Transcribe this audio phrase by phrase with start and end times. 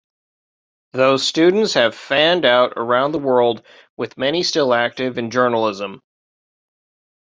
[0.93, 3.63] Those students have fanned out around the world
[3.97, 6.01] with many still active in journalism.